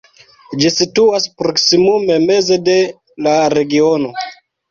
[0.61, 2.77] Ĝi situas proksimume meze de
[3.27, 4.17] la regiono.